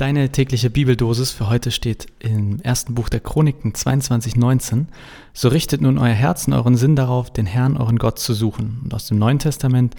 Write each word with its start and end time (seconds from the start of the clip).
Deine 0.00 0.32
tägliche 0.32 0.70
Bibeldosis 0.70 1.30
für 1.30 1.50
heute 1.50 1.70
steht 1.70 2.06
im 2.20 2.58
ersten 2.62 2.94
Buch 2.94 3.10
der 3.10 3.20
Chroniken 3.20 3.74
22,19. 3.74 4.86
So 5.34 5.48
richtet 5.48 5.82
nun 5.82 5.98
euer 5.98 6.14
Herzen, 6.14 6.54
euren 6.54 6.74
Sinn 6.74 6.96
darauf, 6.96 7.30
den 7.30 7.44
Herrn, 7.44 7.76
euren 7.76 7.98
Gott 7.98 8.18
zu 8.18 8.32
suchen. 8.32 8.80
Und 8.82 8.94
aus 8.94 9.08
dem 9.08 9.18
Neuen 9.18 9.38
Testament 9.38 9.94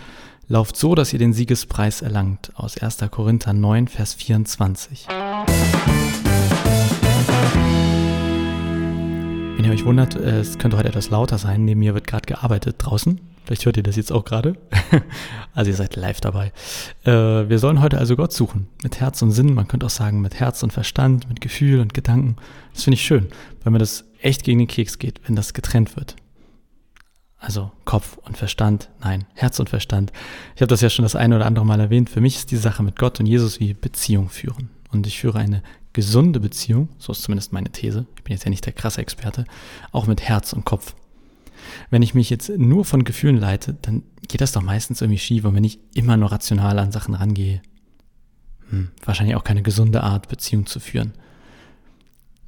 lauft 0.48 0.76
so, 0.76 0.96
dass 0.96 1.14
ihr 1.14 1.20
den 1.20 1.34
Siegespreis 1.34 2.02
erlangt. 2.02 2.52
Aus 2.56 2.80
1. 2.80 2.98
Korinther 3.12 3.54
9, 3.54 3.88
Vers 3.88 4.16
24. 4.16 5.06
Wenn 9.56 9.64
ihr 9.64 9.72
euch 9.72 9.86
wundert, 9.86 10.16
es 10.16 10.58
könnte 10.58 10.78
heute 10.78 10.90
etwas 10.90 11.12
lauter 11.12 11.38
sein. 11.38 11.64
Neben 11.64 11.80
mir 11.80 11.94
wird 11.94 12.08
gerade 12.08 12.26
gearbeitet 12.26 12.78
draußen. 12.80 13.22
Vielleicht 13.46 13.66
hört 13.66 13.78
ihr 13.78 13.84
das 13.84 13.96
jetzt 13.96 14.12
auch 14.12 14.24
gerade. 14.24 14.56
also 15.54 15.72
ihr 15.72 15.76
seid 15.76 15.96
live 15.96 16.22
dabei. 16.22 16.52
Äh, 17.04 17.12
wir 17.50 17.60
sollen 17.60 17.82
heute 17.82 17.98
also 17.98 18.16
Gott 18.16 18.34
suchen. 18.34 18.68
Mit 18.84 19.00
Herz 19.00 19.22
und 19.22 19.32
Sinn. 19.32 19.54
Man 19.54 19.68
könnte 19.68 19.86
auch 19.86 19.92
sagen 19.92 20.22
mit 20.22 20.40
Herz 20.40 20.64
und 20.64 20.72
Verstand, 20.72 21.28
mit 21.28 21.42
Gefühl 21.42 21.80
und 21.80 21.94
Gedanken. 21.94 22.36
Das 22.74 22.84
finde 22.84 22.96
ich 22.96 23.04
schön, 23.04 23.28
weil 23.64 23.74
mir 23.74 23.80
das 23.80 24.06
echt 24.22 24.44
gegen 24.44 24.60
den 24.60 24.68
Keks 24.68 25.00
geht, 25.00 25.22
wenn 25.26 25.36
das 25.36 25.54
getrennt 25.54 25.96
wird. 25.96 26.16
Also 27.38 27.72
Kopf 27.86 28.20
und 28.20 28.38
Verstand, 28.38 28.90
nein, 29.02 29.26
Herz 29.34 29.60
und 29.60 29.68
Verstand. 29.68 30.14
Ich 30.56 30.62
habe 30.62 30.70
das 30.70 30.82
ja 30.82 30.92
schon 30.92 31.04
das 31.04 31.16
eine 31.16 31.36
oder 31.36 31.48
andere 31.48 31.66
Mal 31.66 31.80
erwähnt. 31.80 32.10
Für 32.10 32.22
mich 32.22 32.36
ist 32.36 32.52
die 32.52 32.58
Sache 32.58 32.84
mit 32.84 33.00
Gott 33.00 33.20
und 33.20 33.26
Jesus 33.26 33.60
wie 33.60 33.74
Beziehung 33.74 34.30
führen. 34.30 34.70
Und 34.92 35.08
ich 35.08 35.20
führe 35.20 35.40
eine 35.40 35.64
gesunde 35.94 36.40
Beziehung, 36.40 36.90
so 37.00 37.12
ist 37.12 37.24
zumindest 37.24 37.52
meine 37.52 37.72
These. 37.72 38.06
Ich 38.16 38.24
bin 38.24 38.34
jetzt 38.34 38.46
ja 38.46 38.50
nicht 38.50 38.66
der 38.66 38.74
krasse 38.74 39.02
Experte, 39.02 39.46
auch 39.92 40.06
mit 40.06 40.22
Herz 40.22 40.54
und 40.54 40.66
Kopf. 40.66 40.96
Wenn 41.90 42.02
ich 42.02 42.14
mich 42.14 42.30
jetzt 42.30 42.50
nur 42.50 42.86
von 42.86 43.04
Gefühlen 43.04 43.38
leite, 43.38 43.76
dann 43.82 44.04
geht 44.28 44.42
das 44.42 44.52
doch 44.52 44.62
meistens 44.62 45.02
irgendwie 45.02 45.20
schief 45.20 45.46
und 45.46 45.56
wenn 45.56 45.64
ich 45.64 45.80
immer 45.94 46.18
nur 46.18 46.32
rational 46.32 46.80
an 46.80 46.92
Sachen 46.92 47.14
rangehe, 47.14 47.62
hm, 48.70 48.90
wahrscheinlich 49.04 49.36
auch 49.36 49.44
keine 49.44 49.62
gesunde 49.62 50.02
Art, 50.04 50.30
Beziehung 50.30 50.66
zu 50.66 50.80
führen. 50.80 51.14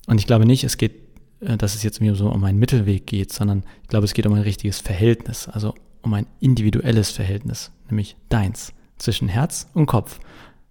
Und 0.07 0.19
ich 0.19 0.27
glaube 0.27 0.45
nicht, 0.45 0.63
es 0.63 0.77
geht, 0.77 0.93
äh, 1.41 1.57
dass 1.57 1.75
es 1.75 1.83
jetzt 1.83 2.01
mir 2.01 2.15
so 2.15 2.29
um 2.29 2.43
einen 2.43 2.59
Mittelweg 2.59 3.05
geht, 3.07 3.31
sondern 3.31 3.63
ich 3.81 3.89
glaube, 3.89 4.05
es 4.05 4.13
geht 4.13 4.25
um 4.25 4.33
ein 4.33 4.41
richtiges 4.41 4.79
Verhältnis, 4.79 5.47
also 5.47 5.75
um 6.01 6.13
ein 6.13 6.27
individuelles 6.39 7.11
Verhältnis, 7.11 7.71
nämlich 7.89 8.15
deins, 8.29 8.73
zwischen 8.97 9.27
Herz 9.27 9.67
und 9.73 9.85
Kopf. 9.85 10.19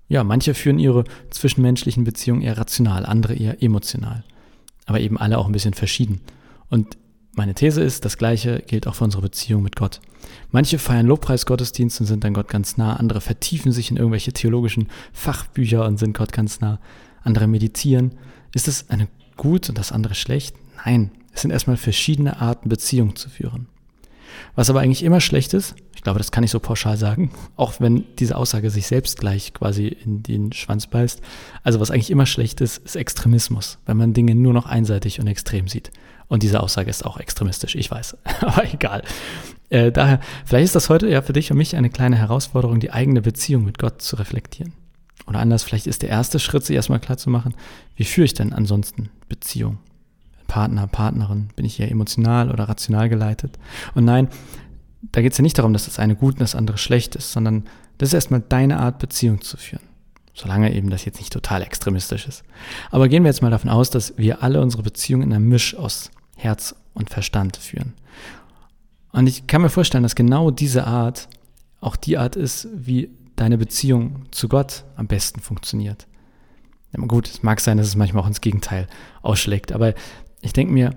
Ja, 0.08 0.24
manche 0.24 0.54
führen 0.54 0.78
ihre 0.78 1.04
zwischenmenschlichen 1.30 2.04
Beziehungen 2.04 2.42
eher 2.42 2.58
rational, 2.58 3.06
andere 3.06 3.34
eher 3.34 3.62
emotional. 3.62 4.24
Aber 4.84 5.00
eben 5.00 5.16
alle 5.16 5.38
auch 5.38 5.46
ein 5.46 5.52
bisschen 5.52 5.74
verschieden. 5.74 6.20
Und 6.68 6.96
meine 7.34 7.54
These 7.54 7.82
ist, 7.82 8.04
das 8.04 8.18
Gleiche 8.18 8.62
gilt 8.66 8.86
auch 8.86 8.94
für 8.94 9.04
unsere 9.04 9.22
Beziehung 9.22 9.62
mit 9.62 9.76
Gott. 9.76 10.00
Manche 10.50 10.78
feiern 10.78 11.06
Lobpreisgottesdienst 11.06 12.00
und 12.00 12.06
sind 12.06 12.24
dann 12.24 12.34
Gott 12.34 12.48
ganz 12.48 12.76
nah, 12.76 12.96
andere 12.96 13.20
vertiefen 13.20 13.72
sich 13.72 13.90
in 13.90 13.96
irgendwelche 13.96 14.32
theologischen 14.32 14.88
Fachbücher 15.12 15.84
und 15.86 15.98
sind 15.98 16.16
Gott 16.16 16.32
ganz 16.32 16.60
nah, 16.60 16.78
andere 17.22 17.46
meditieren. 17.46 18.12
Ist 18.54 18.68
das 18.68 18.90
eine 18.90 19.08
gut 19.36 19.68
und 19.68 19.78
das 19.78 19.92
andere 19.92 20.14
schlecht? 20.14 20.54
Nein, 20.84 21.10
es 21.32 21.42
sind 21.42 21.50
erstmal 21.50 21.76
verschiedene 21.76 22.40
Arten, 22.40 22.68
Beziehungen 22.68 23.16
zu 23.16 23.30
führen. 23.30 23.66
Was 24.54 24.70
aber 24.70 24.80
eigentlich 24.80 25.02
immer 25.02 25.20
schlecht 25.20 25.54
ist, 25.54 25.74
ich 25.94 26.02
glaube, 26.02 26.18
das 26.18 26.32
kann 26.32 26.44
ich 26.44 26.50
so 26.50 26.60
pauschal 26.60 26.96
sagen, 26.96 27.30
auch 27.56 27.74
wenn 27.80 28.04
diese 28.18 28.36
Aussage 28.36 28.70
sich 28.70 28.86
selbst 28.86 29.18
gleich 29.18 29.54
quasi 29.54 29.86
in 29.86 30.22
den 30.22 30.52
Schwanz 30.52 30.86
beißt. 30.86 31.20
Also 31.62 31.80
was 31.80 31.90
eigentlich 31.90 32.10
immer 32.10 32.26
schlecht 32.26 32.60
ist, 32.60 32.78
ist 32.78 32.96
Extremismus, 32.96 33.78
wenn 33.86 33.96
man 33.96 34.12
Dinge 34.12 34.34
nur 34.34 34.52
noch 34.52 34.66
einseitig 34.66 35.20
und 35.20 35.26
extrem 35.26 35.68
sieht. 35.68 35.90
Und 36.32 36.42
diese 36.42 36.62
Aussage 36.62 36.88
ist 36.88 37.04
auch 37.04 37.18
extremistisch, 37.18 37.74
ich 37.74 37.90
weiß, 37.90 38.16
aber 38.40 38.64
egal. 38.72 39.02
Äh, 39.68 39.92
daher, 39.92 40.18
vielleicht 40.46 40.64
ist 40.64 40.74
das 40.74 40.88
heute 40.88 41.06
ja 41.06 41.20
für 41.20 41.34
dich 41.34 41.50
und 41.50 41.58
mich 41.58 41.76
eine 41.76 41.90
kleine 41.90 42.16
Herausforderung, 42.16 42.80
die 42.80 42.90
eigene 42.90 43.20
Beziehung 43.20 43.66
mit 43.66 43.76
Gott 43.76 44.00
zu 44.00 44.16
reflektieren. 44.16 44.72
Oder 45.26 45.40
anders, 45.40 45.62
vielleicht 45.62 45.86
ist 45.86 46.00
der 46.00 46.08
erste 46.08 46.38
Schritt, 46.38 46.64
sich 46.64 46.74
erstmal 46.74 47.00
klar 47.00 47.18
zu 47.18 47.28
machen, 47.28 47.52
wie 47.96 48.04
führe 48.04 48.24
ich 48.24 48.32
denn 48.32 48.54
ansonsten 48.54 49.10
Beziehung? 49.28 49.78
Partner, 50.46 50.86
Partnerin, 50.86 51.48
bin 51.54 51.66
ich 51.66 51.78
eher 51.78 51.90
emotional 51.90 52.50
oder 52.50 52.66
rational 52.66 53.10
geleitet? 53.10 53.58
Und 53.94 54.06
nein, 54.06 54.28
da 55.02 55.20
geht 55.20 55.32
es 55.32 55.38
ja 55.38 55.42
nicht 55.42 55.58
darum, 55.58 55.74
dass 55.74 55.84
das 55.84 55.98
eine 55.98 56.16
gut 56.16 56.36
und 56.36 56.40
das 56.40 56.54
andere 56.54 56.78
schlecht 56.78 57.14
ist, 57.14 57.32
sondern 57.32 57.64
das 57.98 58.08
ist 58.08 58.14
erstmal 58.14 58.40
deine 58.40 58.78
Art, 58.78 59.00
Beziehung 59.00 59.42
zu 59.42 59.58
führen. 59.58 59.82
Solange 60.32 60.74
eben 60.74 60.88
das 60.88 61.04
jetzt 61.04 61.18
nicht 61.18 61.34
total 61.34 61.60
extremistisch 61.60 62.26
ist. 62.26 62.42
Aber 62.90 63.10
gehen 63.10 63.22
wir 63.22 63.28
jetzt 63.28 63.42
mal 63.42 63.50
davon 63.50 63.68
aus, 63.68 63.90
dass 63.90 64.16
wir 64.16 64.42
alle 64.42 64.62
unsere 64.62 64.82
Beziehungen 64.82 65.24
in 65.24 65.34
einem 65.34 65.50
Misch 65.50 65.76
aus 65.76 66.10
Herz 66.42 66.74
und 66.94 67.10
Verstand 67.10 67.56
führen. 67.56 67.94
Und 69.12 69.26
ich 69.26 69.46
kann 69.46 69.62
mir 69.62 69.68
vorstellen, 69.68 70.02
dass 70.02 70.14
genau 70.14 70.50
diese 70.50 70.86
Art 70.86 71.28
auch 71.80 71.96
die 71.96 72.16
Art 72.16 72.36
ist, 72.36 72.68
wie 72.74 73.10
deine 73.36 73.58
Beziehung 73.58 74.26
zu 74.30 74.48
Gott 74.48 74.84
am 74.96 75.06
besten 75.06 75.40
funktioniert. 75.40 76.06
Ja, 76.92 77.04
gut, 77.06 77.28
es 77.28 77.42
mag 77.42 77.60
sein, 77.60 77.78
dass 77.78 77.86
es 77.86 77.96
manchmal 77.96 78.22
auch 78.22 78.28
ins 78.28 78.40
Gegenteil 78.40 78.86
ausschlägt, 79.22 79.72
aber 79.72 79.94
ich 80.42 80.52
denke 80.52 80.72
mir, 80.72 80.94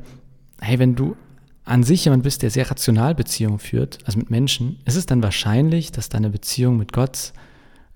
hey, 0.60 0.80
wenn 0.80 0.96
du 0.96 1.16
an 1.64 1.84
sich 1.84 2.06
jemand 2.06 2.24
bist, 2.24 2.44
der 2.44 2.52
sehr 2.52 2.70
rational 2.70 3.16
Beziehungen 3.16 3.60
führt, 3.60 4.00
also 4.06 4.20
mit 4.20 4.30
Menschen, 4.30 4.80
ist 4.86 4.96
es 4.96 5.06
dann 5.06 5.24
wahrscheinlich, 5.24 5.92
dass 5.92 6.10
deine 6.10 6.30
Beziehung 6.30 6.78
mit 6.78 6.94
Gott 6.94 7.34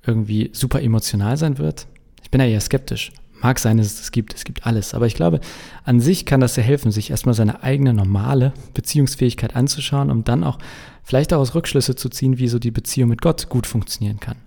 irgendwie 0.06 0.50
super 0.54 0.82
emotional 0.82 1.38
sein 1.38 1.58
wird? 1.58 1.88
Ich 2.24 2.32
bin 2.32 2.42
ja 2.42 2.48
eher 2.48 2.62
skeptisch. 2.62 3.12
Mag 3.42 3.60
sein, 3.60 3.78
dass 3.78 3.88
es 3.88 3.98
das 3.98 4.12
gibt, 4.12 4.34
es 4.34 4.44
gibt 4.44 4.66
alles. 4.66 4.94
Aber 4.94 5.08
ich 5.08 5.16
glaube, 5.16 5.40
an 5.86 6.00
sich 6.00 6.26
kann 6.26 6.42
das 6.42 6.56
sehr 6.56 6.64
helfen, 6.64 6.92
sich 6.92 7.10
erstmal 7.12 7.36
seine 7.36 7.64
eigene 7.64 7.94
normale 7.94 8.54
Beziehungsfähigkeit 8.74 9.56
anzuschauen, 9.56 10.12
um 10.12 10.24
dann 10.24 10.44
auch 10.44 10.60
vielleicht 11.04 11.32
daraus 11.32 11.56
Rückschlüsse 11.56 11.96
zu 11.96 12.10
ziehen, 12.10 12.38
wie 12.38 12.48
so 12.48 12.60
die 12.60 12.72
Beziehung 12.72 13.10
mit 13.10 13.22
Gott 13.22 13.50
gut 13.50 13.66
funktionieren 13.66 14.20
kann. 14.20 14.38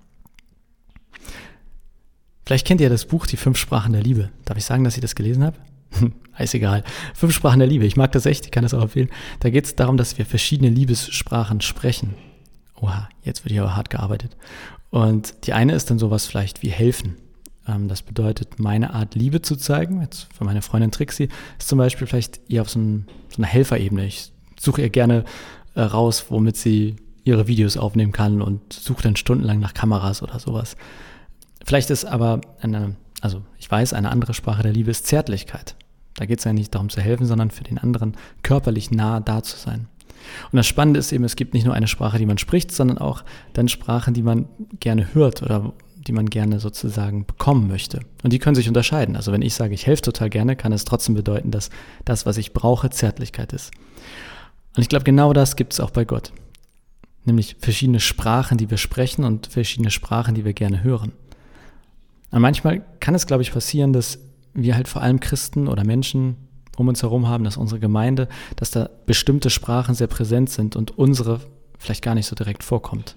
Vielleicht 2.45 2.67
kennt 2.67 2.81
ihr 2.81 2.91
das 2.91 3.07
Buch 3.07 3.27
Die 3.27 3.37
fünf 3.37 3.57
Sprachen 3.57 3.93
der 3.93 4.03
Liebe. 4.03 4.31
Darf 4.45 4.59
ich 4.59 4.65
sagen, 4.65 4.85
dass 4.85 4.97
ich 4.97 5.01
das 5.01 5.15
gelesen 5.15 5.45
habe? 5.45 5.57
Ist 6.39 6.55
egal. 6.55 6.83
Fünf 7.15 7.35
Sprachen 7.35 7.61
der 7.61 7.69
Liebe. 7.69 7.85
Ich 7.87 7.97
mag 7.97 8.13
das 8.13 8.27
echt, 8.27 8.47
ich 8.47 8.51
kann 8.51 8.63
das 8.63 8.75
auch 8.75 8.83
empfehlen. 8.83 9.11
Da 9.41 9.51
geht 9.51 9.65
es 9.65 9.77
darum, 9.77 9.97
dass 9.97 10.19
wir 10.19 10.27
verschiedene 10.27 10.71
Liebessprachen 10.71 11.61
sprechen. 11.61 12.15
Oha, 12.81 13.09
jetzt 13.23 13.45
wird 13.45 13.53
hier 13.53 13.63
aber 13.63 13.77
hart 13.77 13.91
gearbeitet. 13.91 14.37
Und 14.91 15.47
die 15.47 15.53
eine 15.53 15.75
ist 15.75 15.91
dann 15.91 15.99
sowas 15.99 16.27
vielleicht 16.27 16.63
wie 16.63 16.71
helfen. 16.71 17.17
Ähm, 17.67 17.89
das 17.89 18.03
bedeutet, 18.03 18.59
meine 18.59 18.95
Art 18.95 19.15
Liebe 19.15 19.43
zu 19.43 19.57
zeigen, 19.57 20.01
jetzt 20.03 20.29
für 20.35 20.45
meine 20.45 20.63
Freundin 20.63 20.91
Trixie, 20.91 21.29
ist 21.59 21.69
zum 21.69 21.79
Beispiel 21.79 22.07
vielleicht 22.07 22.41
eher 22.51 22.63
auf 22.63 22.71
so, 22.71 22.79
ein, 22.79 23.07
so 23.29 23.39
einer 23.39 23.47
Helferebene. 23.47 24.07
Ich 24.07 24.33
suche 24.59 24.83
ihr 24.83 24.91
gerne 24.91 25.25
äh, 25.75 25.83
raus, 25.83 26.27
womit 26.29 26.57
sie 26.57 26.97
ihre 27.25 27.47
Videos 27.47 27.77
aufnehmen 27.77 28.13
kann 28.13 28.43
und 28.43 28.73
suche 28.73 29.03
dann 29.03 29.17
stundenlang 29.17 29.61
nach 29.61 29.75
Kameras 29.75 30.23
oder 30.23 30.39
sowas. 30.39 30.77
Vielleicht 31.65 31.91
ist 31.91 32.05
aber 32.05 32.41
eine, 32.61 32.97
also 33.21 33.43
ich 33.59 33.71
weiß, 33.71 33.93
eine 33.93 34.11
andere 34.11 34.35
Sprache 34.35 34.63
der 34.63 34.73
Liebe 34.73 34.91
ist 34.91 35.07
Zärtlichkeit. 35.07 35.77
Da 36.15 36.27
geht 36.27 36.41
es 36.41 36.45
ja 36.45 36.53
nicht 36.53 36.75
darum 36.75 36.89
zu 36.89 37.01
helfen, 37.01 37.27
sondern 37.27 37.51
für 37.51 37.65
den 37.65 37.79
anderen 37.79 38.17
körperlich 38.43 38.91
nah 38.91 39.21
da 39.21 39.43
zu 39.43 39.57
sein. 39.57 39.87
Und 40.51 40.57
das 40.57 40.67
Spannende 40.67 41.01
ist 41.01 41.13
eben, 41.13 41.25
es 41.25 41.37
gibt 41.37 41.55
nicht 41.55 41.65
nur 41.65 41.75
eine 41.75 41.89
Sprache, 41.89 42.19
die 42.19 42.27
man 42.27 42.39
spricht, 42.39 42.73
sondern 42.73 42.99
auch 42.99 43.25
dann 43.55 43.69
Sprachen, 43.69 44.15
die 44.15 44.23
man 44.23 44.47
gerne 44.79 45.15
hört 45.15 45.43
oder 45.43 45.73
die 46.07 46.13
man 46.13 46.27
gerne 46.27 46.59
sozusagen 46.59 47.27
bekommen 47.27 47.69
möchte. 47.69 48.01
Und 48.23 48.33
die 48.33 48.39
können 48.39 48.55
sich 48.55 48.69
unterscheiden. 48.69 49.17
Also 49.17 49.33
wenn 49.33 49.43
ich 49.43 49.55
sage, 49.55 49.75
ich 49.75 49.87
helfe 49.87 50.03
total 50.03 50.31
gerne, 50.31 50.57
kann 50.57 50.73
es 50.73 50.85
trotzdem 50.85 51.15
bedeuten, 51.15 51.51
dass 51.51 51.71
das, 52.05 52.27
was 52.27 52.37
ich 52.37 52.53
brauche, 52.53 52.91
Zärtlichkeit 52.91 53.53
ist. 53.53 53.71
Und 54.77 54.83
ich 54.83 54.89
glaube, 54.89 55.05
genau 55.05 55.33
das 55.33 55.57
gibt 55.57 55.73
es 55.73 55.81
auch 55.81 55.91
bei 55.91 56.05
Gott. 56.05 56.33
Nämlich 57.25 57.57
verschiedene 57.61 58.01
Sprachen, 58.01 58.59
die 58.59 58.71
wir 58.71 58.79
sprechen 58.79 59.25
und 59.25 59.47
verschiedene 59.47 59.91
Sprachen, 59.91 60.35
die 60.35 60.45
wir 60.45 60.55
gerne 60.55 60.83
hören. 60.83 61.13
Und 62.31 62.41
manchmal 62.41 62.83
kann 62.99 63.15
es, 63.15 63.27
glaube 63.27 63.43
ich, 63.43 63.53
passieren, 63.53 63.93
dass 63.93 64.19
wir 64.55 64.75
halt 64.75 64.89
vor 64.89 65.03
allem 65.03 65.21
Christen 65.21 65.69
oder 65.69 65.85
Menschen 65.85 66.37
um 66.77 66.89
uns 66.89 67.03
herum 67.03 67.29
haben, 67.29 67.45
dass 67.45 67.57
unsere 67.57 67.81
Gemeinde, 67.81 68.29
dass 68.57 68.71
da 68.71 68.89
bestimmte 69.07 69.51
Sprachen 69.51 69.95
sehr 69.95 70.07
präsent 70.07 70.51
sind 70.51 70.75
und 70.75 70.99
unsere 70.99 71.41
vielleicht 71.79 72.03
gar 72.03 72.15
nicht 72.15 72.27
so 72.27 72.35
direkt 72.35 72.65
vorkommt. 72.65 73.17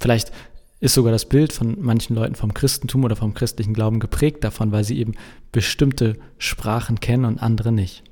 Vielleicht 0.00 0.32
ist 0.80 0.94
sogar 0.94 1.12
das 1.12 1.28
Bild 1.28 1.52
von 1.52 1.76
manchen 1.80 2.14
Leuten 2.14 2.34
vom 2.34 2.52
Christentum 2.52 3.04
oder 3.04 3.16
vom 3.16 3.34
christlichen 3.34 3.74
Glauben 3.74 4.00
geprägt 4.00 4.44
davon, 4.44 4.72
weil 4.72 4.84
sie 4.84 4.98
eben 4.98 5.14
bestimmte 5.52 6.16
Sprachen 6.38 7.00
kennen 7.00 7.24
und 7.24 7.38
andere 7.38 7.72
nicht. 7.72 8.02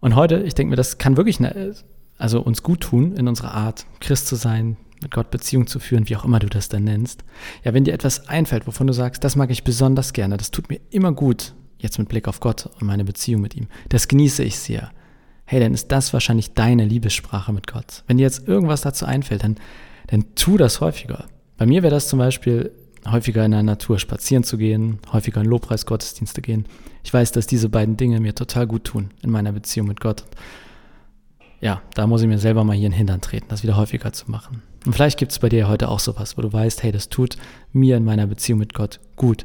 Und 0.00 0.16
heute, 0.16 0.42
ich 0.42 0.54
denke 0.54 0.70
mir, 0.70 0.76
das 0.76 0.98
kann 0.98 1.16
wirklich 1.16 1.38
eine, 1.38 1.74
also 2.18 2.40
uns 2.40 2.62
gut 2.62 2.80
tun 2.80 3.14
in 3.14 3.28
unserer 3.28 3.52
Art, 3.52 3.86
Christ 4.00 4.26
zu 4.26 4.36
sein, 4.36 4.76
mit 5.02 5.10
Gott 5.10 5.30
Beziehung 5.30 5.66
zu 5.66 5.78
führen, 5.78 6.08
wie 6.08 6.16
auch 6.16 6.24
immer 6.24 6.38
du 6.38 6.48
das 6.48 6.68
dann 6.68 6.84
nennst. 6.84 7.24
Ja, 7.64 7.74
wenn 7.74 7.84
dir 7.84 7.94
etwas 7.94 8.28
einfällt, 8.28 8.66
wovon 8.66 8.86
du 8.86 8.92
sagst, 8.92 9.24
das 9.24 9.36
mag 9.36 9.50
ich 9.50 9.64
besonders 9.64 10.12
gerne, 10.12 10.36
das 10.36 10.50
tut 10.50 10.68
mir 10.68 10.80
immer 10.90 11.12
gut, 11.12 11.54
jetzt 11.78 11.98
mit 11.98 12.08
Blick 12.08 12.28
auf 12.28 12.40
Gott 12.40 12.66
und 12.66 12.86
meine 12.86 13.04
Beziehung 13.04 13.42
mit 13.42 13.56
ihm, 13.56 13.68
das 13.88 14.08
genieße 14.08 14.42
ich 14.44 14.58
sehr. 14.58 14.90
Hey, 15.44 15.60
dann 15.60 15.74
ist 15.74 15.90
das 15.90 16.12
wahrscheinlich 16.12 16.54
deine 16.54 16.84
Liebessprache 16.84 17.52
mit 17.52 17.66
Gott. 17.66 18.04
Wenn 18.06 18.18
dir 18.18 18.22
jetzt 18.22 18.46
irgendwas 18.46 18.82
dazu 18.82 19.04
einfällt, 19.04 19.42
dann, 19.42 19.56
dann 20.10 20.34
tu 20.34 20.56
das 20.56 20.80
häufiger. 20.80 21.26
Bei 21.56 21.66
mir 21.66 21.82
wäre 21.82 21.94
das 21.94 22.08
zum 22.08 22.18
Beispiel 22.18 22.72
häufiger 23.08 23.44
in 23.44 23.52
der 23.52 23.62
Natur 23.62 23.98
spazieren 23.98 24.44
zu 24.44 24.58
gehen, 24.58 24.98
häufiger 25.12 25.40
in 25.40 25.46
Lobpreisgottesdienste 25.46 26.42
gehen. 26.42 26.66
Ich 27.02 27.12
weiß, 27.12 27.32
dass 27.32 27.46
diese 27.46 27.68
beiden 27.68 27.96
Dinge 27.96 28.20
mir 28.20 28.34
total 28.34 28.66
gut 28.66 28.84
tun 28.84 29.10
in 29.22 29.30
meiner 29.30 29.52
Beziehung 29.52 29.88
mit 29.88 30.00
Gott. 30.00 30.24
Ja, 31.60 31.82
da 31.94 32.06
muss 32.06 32.22
ich 32.22 32.28
mir 32.28 32.38
selber 32.38 32.64
mal 32.64 32.76
hier 32.76 32.86
in 32.86 32.92
den 32.92 32.98
Hintern 32.98 33.20
treten, 33.20 33.46
das 33.48 33.62
wieder 33.62 33.76
häufiger 33.76 34.12
zu 34.12 34.30
machen. 34.30 34.62
Und 34.86 34.94
vielleicht 34.94 35.18
gibt 35.18 35.32
es 35.32 35.38
bei 35.38 35.48
dir 35.48 35.68
heute 35.68 35.88
auch 35.88 36.00
sowas, 36.00 36.38
wo 36.38 36.42
du 36.42 36.52
weißt, 36.52 36.82
hey, 36.82 36.92
das 36.92 37.10
tut 37.10 37.36
mir 37.72 37.96
in 37.96 38.04
meiner 38.04 38.26
Beziehung 38.26 38.58
mit 38.58 38.72
Gott 38.72 39.00
gut. 39.16 39.44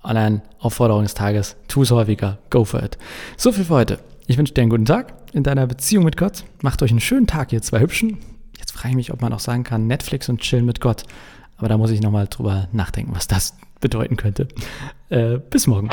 Allein 0.00 0.42
Aufforderung 0.58 1.02
des 1.02 1.14
Tages, 1.14 1.56
tu 1.68 1.82
es 1.82 1.90
häufiger, 1.90 2.38
go 2.50 2.64
for 2.64 2.82
it. 2.82 2.98
So 3.38 3.50
viel 3.52 3.64
für 3.64 3.74
heute. 3.74 3.98
Ich 4.26 4.36
wünsche 4.36 4.52
dir 4.52 4.60
einen 4.60 4.70
guten 4.70 4.84
Tag 4.84 5.14
in 5.32 5.42
deiner 5.42 5.66
Beziehung 5.66 6.04
mit 6.04 6.18
Gott. 6.18 6.44
Macht 6.62 6.82
euch 6.82 6.90
einen 6.90 7.00
schönen 7.00 7.26
Tag, 7.26 7.52
ihr 7.52 7.62
zwei 7.62 7.80
Hübschen. 7.80 8.18
Jetzt 8.58 8.72
frage 8.72 8.90
ich 8.90 8.96
mich, 8.96 9.12
ob 9.12 9.22
man 9.22 9.32
auch 9.32 9.40
sagen 9.40 9.64
kann, 9.64 9.86
Netflix 9.86 10.28
und 10.28 10.40
chillen 10.40 10.64
mit 10.64 10.80
Gott. 10.80 11.04
Aber 11.56 11.68
da 11.68 11.78
muss 11.78 11.90
ich 11.90 12.00
nochmal 12.00 12.26
drüber 12.28 12.68
nachdenken, 12.72 13.14
was 13.14 13.26
das 13.26 13.56
bedeuten 13.80 14.16
könnte. 14.16 14.48
Äh, 15.10 15.38
bis 15.38 15.66
morgen. 15.66 15.90